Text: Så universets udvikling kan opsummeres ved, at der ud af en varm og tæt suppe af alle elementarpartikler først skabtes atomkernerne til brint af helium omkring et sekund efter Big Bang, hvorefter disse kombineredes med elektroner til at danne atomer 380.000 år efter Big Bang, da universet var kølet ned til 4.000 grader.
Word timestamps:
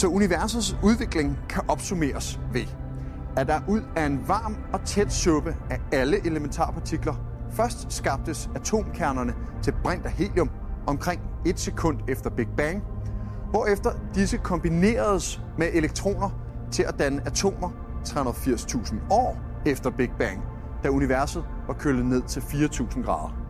Så 0.00 0.08
universets 0.08 0.76
udvikling 0.82 1.38
kan 1.48 1.62
opsummeres 1.68 2.40
ved, 2.52 2.66
at 3.36 3.46
der 3.48 3.60
ud 3.68 3.80
af 3.96 4.06
en 4.06 4.28
varm 4.28 4.56
og 4.72 4.80
tæt 4.84 5.12
suppe 5.12 5.56
af 5.70 5.80
alle 5.92 6.26
elementarpartikler 6.26 7.14
først 7.50 7.92
skabtes 7.92 8.50
atomkernerne 8.54 9.34
til 9.62 9.74
brint 9.82 10.06
af 10.06 10.12
helium 10.12 10.50
omkring 10.86 11.20
et 11.46 11.60
sekund 11.60 11.98
efter 12.08 12.30
Big 12.30 12.48
Bang, 12.56 12.82
hvorefter 13.50 13.90
disse 14.14 14.36
kombineredes 14.36 15.40
med 15.58 15.68
elektroner 15.72 16.30
til 16.70 16.82
at 16.82 16.98
danne 16.98 17.26
atomer 17.26 17.70
380.000 18.08 18.94
år 19.10 19.38
efter 19.66 19.90
Big 19.90 20.10
Bang, 20.18 20.42
da 20.82 20.88
universet 20.88 21.44
var 21.66 21.74
kølet 21.74 22.06
ned 22.06 22.22
til 22.22 22.40
4.000 22.40 23.02
grader. 23.02 23.49